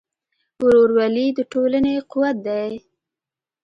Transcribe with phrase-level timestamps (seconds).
[0.63, 2.71] ورورولي د ټولنې قوت دی.